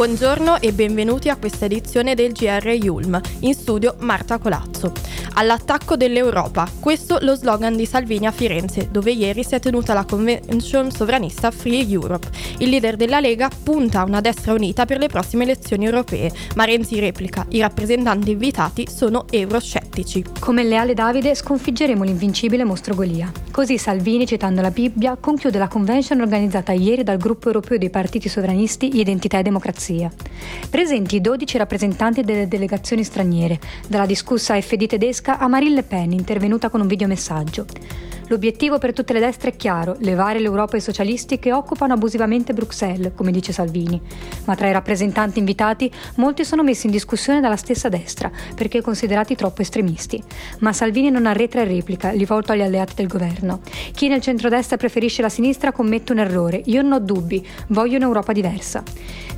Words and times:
Buongiorno 0.00 0.62
e 0.62 0.72
benvenuti 0.72 1.28
a 1.28 1.36
questa 1.36 1.66
edizione 1.66 2.14
del 2.14 2.32
GR 2.32 2.68
Yulm. 2.68 3.20
In 3.40 3.52
studio 3.52 3.96
Marta 3.98 4.38
Colazzo. 4.38 4.92
All'attacco 5.34 5.94
dell'Europa. 5.94 6.66
Questo 6.80 7.18
lo 7.20 7.34
slogan 7.34 7.76
di 7.76 7.84
Salvini 7.84 8.26
a 8.26 8.30
Firenze, 8.30 8.88
dove 8.90 9.12
ieri 9.12 9.44
si 9.44 9.54
è 9.54 9.60
tenuta 9.60 9.92
la 9.92 10.06
convention 10.06 10.90
sovranista 10.90 11.50
Free 11.50 11.86
Europe. 11.86 12.28
Il 12.58 12.70
leader 12.70 12.96
della 12.96 13.20
Lega 13.20 13.50
punta 13.62 14.00
a 14.00 14.04
una 14.04 14.22
destra 14.22 14.54
unita 14.54 14.86
per 14.86 14.98
le 14.98 15.08
prossime 15.08 15.44
elezioni 15.44 15.84
europee, 15.84 16.32
ma 16.56 16.64
Renzi 16.64 16.98
replica: 16.98 17.44
i 17.50 17.60
rappresentanti 17.60 18.30
invitati 18.30 18.86
sono 18.90 19.26
euroscettici. 19.30 20.24
Come 20.38 20.64
leale 20.64 20.94
Davide 20.94 21.34
sconfiggeremo 21.34 22.04
l'invincibile 22.04 22.64
mostro 22.64 22.94
Golia. 22.94 23.30
Così 23.50 23.76
Salvini, 23.76 24.26
citando 24.26 24.62
la 24.62 24.70
Bibbia, 24.70 25.16
conchiude 25.20 25.58
la 25.58 25.68
convention 25.68 26.20
organizzata 26.22 26.72
ieri 26.72 27.02
dal 27.02 27.18
gruppo 27.18 27.48
europeo 27.48 27.76
dei 27.76 27.90
partiti 27.90 28.28
sovranisti 28.30 28.98
Identità 28.98 29.38
e 29.38 29.42
Democrazia. 29.42 29.88
Presenti 30.70 31.20
12 31.20 31.58
rappresentanti 31.58 32.22
delle 32.22 32.46
delegazioni 32.46 33.02
straniere, 33.02 33.58
dalla 33.88 34.06
discussa 34.06 34.60
FD 34.60 34.86
tedesca 34.86 35.38
a 35.38 35.48
Marine 35.48 35.74
Le 35.74 35.82
Pen, 35.82 36.12
intervenuta 36.12 36.68
con 36.68 36.80
un 36.80 36.86
videomessaggio. 36.86 37.66
L'obiettivo 38.30 38.78
per 38.78 38.92
tutte 38.92 39.12
le 39.12 39.18
destre 39.18 39.50
è 39.50 39.56
chiaro, 39.56 39.96
levare 39.98 40.38
l'Europa 40.38 40.76
ai 40.76 40.80
socialisti 40.80 41.40
che 41.40 41.52
occupano 41.52 41.94
abusivamente 41.94 42.52
Bruxelles, 42.52 43.10
come 43.16 43.32
dice 43.32 43.52
Salvini. 43.52 44.00
Ma 44.44 44.54
tra 44.54 44.68
i 44.68 44.72
rappresentanti 44.72 45.40
invitati 45.40 45.90
molti 46.14 46.44
sono 46.44 46.62
messi 46.62 46.86
in 46.86 46.92
discussione 46.92 47.40
dalla 47.40 47.56
stessa 47.56 47.88
destra, 47.88 48.30
perché 48.54 48.82
considerati 48.82 49.34
troppo 49.34 49.62
estremisti. 49.62 50.22
Ma 50.60 50.72
Salvini 50.72 51.10
non 51.10 51.26
arretra 51.26 51.62
e 51.62 51.64
replica, 51.64 52.10
rivolto 52.10 52.52
agli 52.52 52.62
alleati 52.62 52.94
del 52.94 53.08
governo. 53.08 53.62
Chi 53.90 54.06
nel 54.06 54.20
centrodestra 54.20 54.76
preferisce 54.76 55.22
la 55.22 55.28
sinistra 55.28 55.72
commette 55.72 56.12
un 56.12 56.20
errore. 56.20 56.62
Io 56.66 56.82
non 56.82 56.92
ho 56.92 57.00
dubbi, 57.00 57.44
voglio 57.70 57.96
un'Europa 57.96 58.32
diversa. 58.32 58.84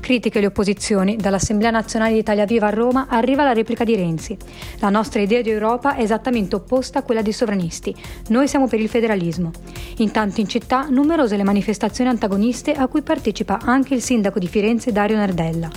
Critiche 0.01 0.41
le 0.41 0.47
opposizioni, 0.47 1.17
dall'Assemblea 1.17 1.71
nazionale 1.71 2.12
di 2.12 2.19
Italia 2.19 2.45
Viva 2.45 2.67
a 2.67 2.71
Roma 2.71 3.06
arriva 3.09 3.45
la 3.45 3.53
replica 3.53 3.84
di 3.84 3.95
Renzi. 3.95 4.37
La 4.81 4.91
nostra 4.91 5.21
idea 5.21 5.41
di 5.43 5.51
Europa 5.51 5.95
è 5.95 6.03
esattamente 6.03 6.56
opposta 6.56 6.99
a 6.99 7.03
quella 7.03 7.23
dei 7.23 7.33
sovranisti. 7.33 7.95
Noi 8.29 8.49
siamo 8.49 8.67
per 8.67 8.81
il 8.83 8.88
federalismo. 8.88 9.50
Intanto 9.98 10.41
in 10.41 10.48
città 10.48 10.86
numerose 10.88 11.36
le 11.36 11.44
manifestazioni 11.44 12.11
antagoniste 12.11 12.72
a 12.72 12.86
cui 12.88 13.02
partecipa 13.02 13.61
anche 13.62 13.94
il 13.94 14.02
sindaco 14.02 14.38
di 14.38 14.48
Firenze 14.48 14.92
Dario 14.92 15.16
Nardella. 15.16 15.70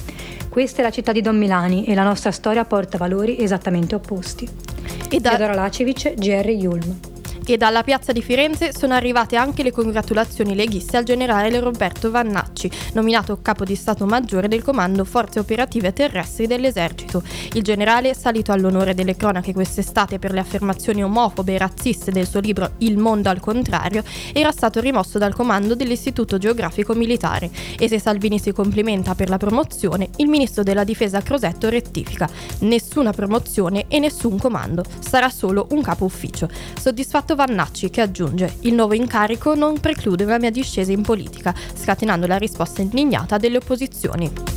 Questa 0.50 0.82
è 0.82 0.84
la 0.84 0.92
città 0.92 1.12
di 1.12 1.22
Don 1.22 1.38
Milani 1.38 1.86
e 1.86 1.96
la 1.96 2.04
nostra 2.04 2.32
storia 2.32 2.66
porta 2.66 2.98
valori 2.98 3.40
esattamente 3.40 3.96
opposti. 3.96 4.48
E 5.10 5.20
da... 5.20 5.30
Teodora 5.30 5.54
Lacevic, 5.54 6.14
GR 6.16 6.50
Yulm 6.50 7.14
e 7.54 7.58
dalla 7.58 7.84
piazza 7.84 8.12
di 8.12 8.22
Firenze 8.22 8.72
sono 8.76 8.94
arrivate 8.94 9.36
anche 9.36 9.62
le 9.62 9.72
congratulazioni 9.72 10.56
leghiste 10.56 10.98
al 10.98 11.04
generale 11.04 11.60
Roberto 11.60 12.10
Vannacci, 12.10 12.70
nominato 12.94 13.40
capo 13.42 13.64
di 13.64 13.76
Stato 13.76 14.06
Maggiore 14.06 14.48
del 14.48 14.64
Comando 14.64 15.06
Forze 15.06 15.40
Operative 15.40 15.94
Terrestri 15.94 16.48
dell'Esercito. 16.48 17.22
Il 17.54 17.62
generale, 17.62 18.14
salito 18.16 18.52
all'onore 18.52 18.94
delle 18.94 19.16
cronache 19.16 19.54
quest'estate 19.54 20.18
per 20.18 20.32
le 20.32 20.40
affermazioni 20.40 21.04
omofobe 21.04 21.54
e 21.54 21.58
razziste 21.58 22.12
del 22.12 22.28
suo 22.28 22.40
libro 22.40 22.72
Il 22.80 22.98
mondo 22.98 23.30
al 23.30 23.40
contrario, 23.40 24.04
era 24.34 24.52
stato 24.52 24.80
rimosso 24.80 25.18
dal 25.18 25.36
comando 25.36 25.76
dell'Istituto 25.76 26.38
Geografico 26.38 26.94
Militare 26.94 27.52
e 27.78 27.88
se 27.88 28.00
Salvini 28.00 28.40
si 28.40 28.52
complimenta 28.54 29.14
per 29.14 29.30
la 29.30 29.38
promozione, 29.38 30.10
il 30.18 30.28
ministro 30.28 30.64
della 30.64 30.84
Difesa 30.84 31.22
Crosetto 31.22 31.70
rettifica. 31.70 32.30
Nessuna 32.60 33.12
promozione 33.12 33.86
e 33.88 34.00
nessun 34.00 34.40
comando, 34.40 34.84
sarà 35.00 35.30
solo 35.30 35.68
un 35.72 35.82
capo 35.82 36.06
ufficio. 36.06 36.50
Soddisfatto 36.80 37.35
Vannacci 37.36 37.90
che 37.90 38.02
aggiunge 38.02 38.58
il 38.62 38.74
nuovo 38.74 38.94
incarico 38.94 39.56
non 39.56 39.80
preclude 39.80 40.26
la 40.26 40.40
mia 40.40 40.50
discesa 40.50 40.92
in 40.92 41.02
politica, 41.02 41.54
scatenando 41.76 42.28
la 42.28 42.38
risposta 42.38 42.82
indignata 42.82 43.38
delle 43.38 43.58
opposizioni. 43.58 44.55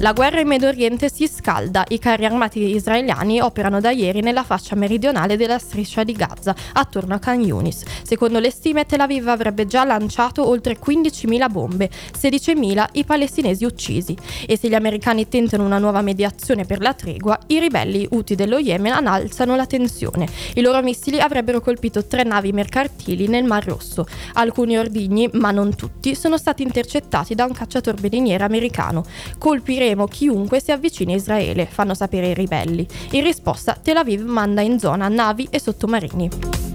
La 0.00 0.12
guerra 0.12 0.40
in 0.40 0.46
Medio 0.46 0.68
Oriente 0.68 1.08
si 1.10 1.26
scalda. 1.26 1.86
I 1.88 1.98
carri 1.98 2.26
armati 2.26 2.74
israeliani 2.74 3.40
operano 3.40 3.80
da 3.80 3.90
ieri 3.90 4.20
nella 4.20 4.44
fascia 4.44 4.76
meridionale 4.76 5.38
della 5.38 5.58
striscia 5.58 6.04
di 6.04 6.12
Gaza, 6.12 6.54
attorno 6.74 7.14
a 7.14 7.18
Khan 7.18 7.40
Yunis. 7.40 7.82
Secondo 8.02 8.38
le 8.38 8.50
stime, 8.50 8.84
Tel 8.84 9.00
Aviv 9.00 9.26
avrebbe 9.28 9.64
già 9.66 9.84
lanciato 9.84 10.46
oltre 10.46 10.78
15.000 10.78 11.50
bombe, 11.50 11.88
16.000 12.14 12.88
i 12.92 13.04
palestinesi 13.04 13.64
uccisi. 13.64 14.14
E 14.46 14.58
se 14.58 14.68
gli 14.68 14.74
americani 14.74 15.28
tentano 15.28 15.64
una 15.64 15.78
nuova 15.78 16.02
mediazione 16.02 16.66
per 16.66 16.82
la 16.82 16.92
tregua, 16.92 17.38
i 17.46 17.58
ribelli 17.58 18.06
Houthi 18.10 18.34
dello 18.34 18.58
Yemen 18.58 18.92
annalzano 18.92 19.56
la 19.56 19.64
tensione. 19.64 20.28
I 20.56 20.60
loro 20.60 20.82
missili 20.82 21.20
avrebbero 21.20 21.62
colpito 21.62 22.04
tre 22.04 22.22
navi 22.22 22.52
mercantili 22.52 23.28
nel 23.28 23.44
Mar 23.44 23.64
Rosso. 23.64 24.06
Alcuni 24.34 24.76
ordigni, 24.76 25.30
ma 25.32 25.52
non 25.52 25.74
tutti, 25.74 26.14
sono 26.14 26.36
stati 26.36 26.62
intercettati 26.62 27.34
da 27.34 27.46
un 27.46 27.54
cacciatorpediniere 27.54 28.44
americano. 28.44 29.02
Colpire 29.38 29.84
Uccideremo 29.86 30.08
chiunque 30.08 30.60
si 30.60 30.72
avvicini 30.72 31.12
a 31.12 31.16
Israele, 31.16 31.66
fanno 31.66 31.94
sapere 31.94 32.30
i 32.30 32.34
ribelli. 32.34 32.84
In 33.12 33.22
risposta 33.22 33.78
Tel 33.80 33.98
Aviv 33.98 34.22
manda 34.22 34.60
in 34.60 34.80
zona 34.80 35.06
navi 35.06 35.46
e 35.48 35.60
sottomarini. 35.60 36.65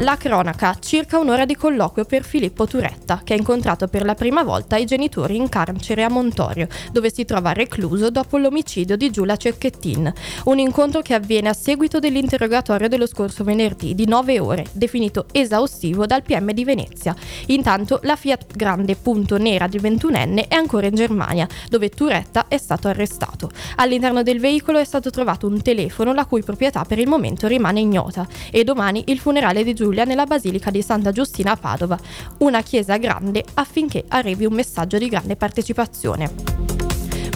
La 0.00 0.16
cronaca, 0.16 0.76
circa 0.78 1.18
un'ora 1.18 1.44
di 1.44 1.56
colloquio 1.56 2.04
per 2.04 2.22
Filippo 2.22 2.68
Turetta, 2.68 3.22
che 3.24 3.32
ha 3.32 3.36
incontrato 3.36 3.88
per 3.88 4.04
la 4.04 4.14
prima 4.14 4.44
volta 4.44 4.76
i 4.76 4.84
genitori 4.84 5.34
in 5.34 5.48
carcere 5.48 6.04
a 6.04 6.08
Montorio, 6.08 6.68
dove 6.92 7.12
si 7.12 7.24
trova 7.24 7.52
recluso 7.52 8.08
dopo 8.08 8.38
l'omicidio 8.38 8.96
di 8.96 9.10
Giulia 9.10 9.36
Cecchettin. 9.36 10.12
Un 10.44 10.60
incontro 10.60 11.02
che 11.02 11.14
avviene 11.14 11.48
a 11.48 11.52
seguito 11.52 11.98
dell'interrogatorio 11.98 12.86
dello 12.86 13.08
scorso 13.08 13.42
venerdì 13.42 13.96
di 13.96 14.06
9 14.06 14.38
ore, 14.38 14.66
definito 14.70 15.26
esaustivo 15.32 16.06
dal 16.06 16.22
PM 16.22 16.52
di 16.52 16.64
Venezia. 16.64 17.16
Intanto 17.46 17.98
la 18.04 18.14
Fiat 18.14 18.54
Grande 18.54 18.94
Punto 18.94 19.36
Nera 19.36 19.66
di 19.66 19.80
21enne 19.80 20.46
è 20.46 20.54
ancora 20.54 20.86
in 20.86 20.94
Germania, 20.94 21.48
dove 21.68 21.88
Turetta 21.88 22.46
è 22.46 22.56
stato 22.56 22.86
arrestato. 22.86 23.50
All'interno 23.76 24.22
del 24.22 24.38
veicolo 24.38 24.78
è 24.78 24.84
stato 24.84 25.10
trovato 25.10 25.48
un 25.48 25.60
telefono 25.60 26.14
la 26.14 26.24
cui 26.24 26.44
proprietà 26.44 26.84
per 26.84 27.00
il 27.00 27.08
momento 27.08 27.48
rimane 27.48 27.80
ignota 27.80 28.28
e 28.52 28.62
domani 28.62 29.02
il 29.06 29.18
funerale 29.18 29.64
di 29.64 29.74
Giulia 29.74 29.86
Giulia 29.88 30.04
nella 30.04 30.26
Basilica 30.26 30.70
di 30.70 30.82
Santa 30.82 31.12
Giustina 31.12 31.52
a 31.52 31.56
Padova, 31.56 31.98
una 32.38 32.60
chiesa 32.60 32.98
grande 32.98 33.42
affinché 33.54 34.04
arrivi 34.08 34.44
un 34.44 34.52
messaggio 34.52 34.98
di 34.98 35.08
grande 35.08 35.34
partecipazione. 35.34 36.30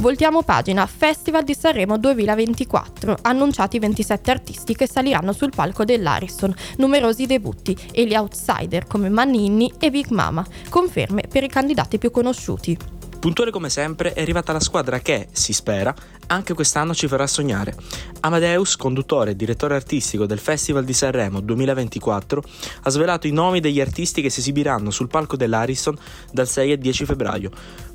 Voltiamo 0.03 0.43
pagina, 0.43 0.85
Festival 0.85 1.45
di 1.45 1.55
Sanremo 1.55 1.97
2024, 1.97 3.17
annunciati 3.23 3.79
27 3.79 4.31
artisti 4.31 4.75
che 4.75 4.87
saliranno 4.87 5.33
sul 5.33 5.53
palco 5.55 5.87
dell'Ariston, 5.87 6.55
numerosi 6.77 7.25
debutti. 7.25 7.75
E 7.91 8.05
gli 8.05 8.15
outsider 8.15 8.87
come 8.87 9.09
Mannini 9.09 9.73
e 9.79 9.91
Big 9.91 10.09
Mama, 10.09 10.45
conferme 10.69 11.23
per 11.27 11.45
i 11.45 11.49
candidati 11.49 11.97
più 11.97 12.11
conosciuti. 12.11 13.02
Puntuale 13.23 13.53
come 13.53 13.71
sempre 13.71 14.15
è 14.15 14.21
arrivata 14.21 14.53
la 14.53 14.59
squadra 14.59 14.99
che, 14.99 15.29
si 15.31 15.53
spera, 15.53 15.95
anche 16.27 16.55
quest'anno 16.55 16.93
ci 16.93 17.07
farà 17.07 17.29
sognare. 17.29 17.73
Amadeus, 18.19 18.75
conduttore 18.75 19.31
e 19.31 19.37
direttore 19.37 19.77
artistico 19.77 20.27
del 20.27 20.41
Festival 20.41 20.85
di 20.85 20.93
Sanremo 20.93 21.39
2024, 21.39 22.43
ha 22.83 22.91
svelato 22.91 23.29
i 23.29 23.31
nomi 23.31 23.61
degli 23.61 23.81
artisti 23.81 24.23
che 24.23 24.29
si 24.29 24.41
esibiranno 24.41 24.91
sul 24.91 25.07
palco 25.07 25.37
dell'Ariston 25.37 25.97
dal 26.33 26.49
6 26.49 26.73
al 26.73 26.79
10 26.79 27.05
febbraio. 27.05 27.51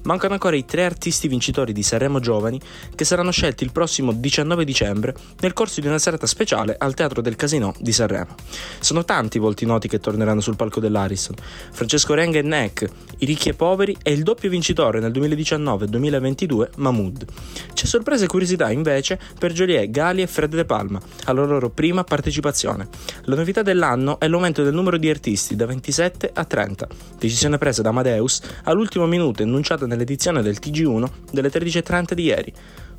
Mancano 0.08 0.36
ancora 0.36 0.56
i 0.56 0.64
tre 0.64 0.86
artisti 0.86 1.28
vincitori 1.28 1.74
di 1.74 1.84
Sanremo 1.84 2.22
Giovani 2.22 2.58
che 2.96 3.04
saranno 3.04 3.30
scelti 3.32 3.66
il 3.66 3.74
prossimo 3.74 4.14
19 4.14 4.64
dicembre 4.64 5.14
nel 5.42 5.52
corso 5.52 5.82
di 5.82 5.88
una 5.88 6.00
serata 6.00 6.26
speciale 6.26 6.78
al 6.80 6.94
Teatro 6.94 7.22
del 7.22 7.36
Casino 7.36 7.76
di 7.78 7.92
Sanremo. 7.92 8.34
Sono 8.80 9.04
tanti 9.04 9.36
i 9.36 9.42
volti 9.42 9.66
noti 9.66 9.90
che 9.90 10.00
torneranno 10.00 10.40
sul 10.40 10.56
palco 10.56 10.80
dell'Ariston. 10.80 11.36
Francesco 11.74 12.14
Renga 12.14 12.40
e 12.40 12.42
Neck, 12.42 12.90
I 13.18 13.26
ricchi 13.26 13.50
e 13.50 13.54
poveri 13.54 13.98
e 14.02 14.14
il 14.14 14.24
doppio 14.24 14.50
vincitore 14.50 15.02
nel 15.02 15.12
2019-2022 15.12 16.70
Mahmood. 16.78 17.26
C'è 17.74 17.86
sorpresa 17.86 18.24
e 18.24 18.28
curiosità 18.28 18.72
invece 18.72 19.20
per 19.38 19.52
Joliet, 19.52 19.90
Gali 19.90 20.22
e 20.22 20.28
Fred 20.28 20.56
De 20.56 20.64
Palma, 20.64 21.02
alla 21.26 21.44
loro 21.44 21.70
prima 21.70 22.06
partecipazione. 22.06 22.88
La 23.24 23.36
novità 23.36 23.62
dell'anno 23.62 24.22
è 24.22 24.30
l'aumento 24.30 24.64
del 24.64 24.74
numero 24.74 24.96
di 24.96 25.10
artisti 25.10 25.58
da 25.58 25.66
27 25.66 26.32
a 26.34 26.46
30, 26.46 26.88
decisione 27.20 27.58
presa 27.58 27.82
da 27.82 27.90
Amadeus 27.90 28.40
all'ultimo 28.64 29.06
minuto 29.06 29.44
annunciata 29.44 29.86
nell'edizione 29.98 30.42
del 30.42 30.60
TG1 30.62 31.10
delle 31.32 31.50
13.30 31.50 32.14
di 32.14 32.24
ieri. 32.24 32.54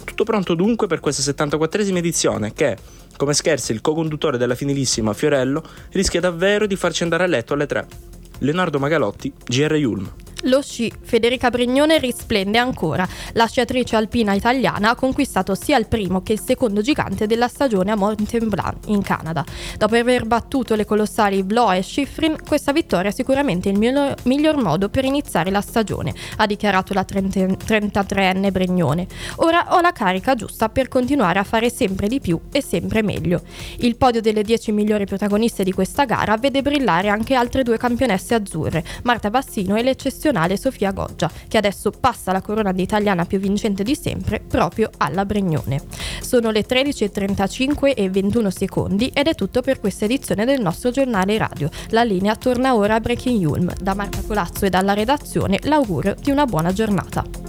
Tutto 0.04 0.24
pronto 0.24 0.54
dunque 0.54 0.86
per 0.86 1.00
questa 1.00 1.22
74esima 1.32 1.96
edizione 1.96 2.52
che, 2.52 2.76
come 3.16 3.34
scherzi 3.34 3.72
il 3.72 3.80
co-conduttore 3.80 4.36
della 4.36 4.54
finilissima 4.54 5.14
Fiorello, 5.14 5.62
rischia 5.92 6.20
davvero 6.20 6.66
di 6.66 6.76
farci 6.76 7.04
andare 7.04 7.24
a 7.24 7.26
letto 7.26 7.54
alle 7.54 7.66
3. 7.66 7.86
Leonardo 8.40 8.78
Magalotti, 8.78 9.32
GR 9.46 9.74
Yulm. 9.74 10.10
Lo 10.42 10.62
sci, 10.62 10.92
Federica 11.00 11.50
Brignone 11.50 11.98
risplende 11.98 12.58
ancora. 12.58 13.06
La 13.32 13.46
sciatrice 13.46 13.96
alpina 13.96 14.34
italiana 14.34 14.90
ha 14.90 14.94
conquistato 14.94 15.56
sia 15.56 15.76
il 15.76 15.88
primo 15.88 16.22
che 16.22 16.34
il 16.34 16.40
secondo 16.40 16.80
gigante 16.80 17.26
della 17.26 17.48
stagione 17.48 17.90
a 17.90 17.96
Mont 17.96 18.38
Blanc, 18.44 18.86
in 18.86 19.02
Canada. 19.02 19.44
Dopo 19.76 19.96
aver 19.96 20.26
battuto 20.26 20.76
le 20.76 20.84
colossali 20.84 21.42
Blois 21.42 21.80
e 21.80 21.82
Schifrin, 21.82 22.36
questa 22.46 22.70
vittoria 22.70 23.10
è 23.10 23.12
sicuramente 23.12 23.68
il 23.68 23.76
miglior, 23.76 24.14
miglior 24.24 24.62
modo 24.62 24.88
per 24.88 25.04
iniziare 25.04 25.50
la 25.50 25.60
stagione, 25.60 26.14
ha 26.36 26.46
dichiarato 26.46 26.94
la 26.94 27.02
30, 27.02 27.40
33enne 27.40 28.52
Brignone. 28.52 29.08
Ora 29.36 29.74
ho 29.74 29.80
la 29.80 29.90
carica 29.90 30.36
giusta 30.36 30.68
per 30.68 30.86
continuare 30.86 31.40
a 31.40 31.44
fare 31.44 31.68
sempre 31.68 32.06
di 32.06 32.20
più 32.20 32.38
e 32.52 32.62
sempre 32.62 33.02
meglio. 33.02 33.42
Il 33.78 33.96
podio 33.96 34.20
delle 34.20 34.44
10 34.44 34.70
migliori 34.70 35.04
protagoniste 35.04 35.64
di 35.64 35.72
questa 35.72 36.04
gara 36.04 36.36
vede 36.36 36.62
brillare 36.62 37.08
anche 37.08 37.34
altre 37.34 37.64
due 37.64 37.76
campionesse 37.76 38.36
azzurre, 38.36 38.84
Marta 39.02 39.30
Bassino 39.30 39.74
e 39.74 39.82
l'eccezione 39.82 40.26
nazionale 40.28 40.56
Sofia 40.56 40.92
Goggia, 40.92 41.30
che 41.48 41.56
adesso 41.56 41.90
passa 41.90 42.32
la 42.32 42.42
corona 42.42 42.72
d'italiana 42.72 43.24
più 43.24 43.38
vincente 43.38 43.82
di 43.82 43.94
sempre 43.94 44.40
proprio 44.40 44.90
alla 44.98 45.24
Bregnone. 45.24 45.82
Sono 46.20 46.50
le 46.50 46.64
13.35 46.66 47.94
e 47.94 48.10
21 48.10 48.50
secondi 48.50 49.10
ed 49.12 49.26
è 49.26 49.34
tutto 49.34 49.62
per 49.62 49.80
questa 49.80 50.04
edizione 50.04 50.44
del 50.44 50.60
nostro 50.60 50.90
giornale 50.90 51.38
radio. 51.38 51.70
La 51.90 52.04
linea 52.04 52.36
torna 52.36 52.74
ora 52.74 52.96
a 52.96 53.00
Breaking 53.00 53.44
Ulm. 53.44 53.72
Da 53.80 53.94
Marta 53.94 54.20
Colazzo 54.26 54.66
e 54.66 54.70
dalla 54.70 54.94
redazione 54.94 55.58
l'augurio 55.62 56.14
di 56.20 56.30
una 56.30 56.44
buona 56.44 56.72
giornata. 56.72 57.47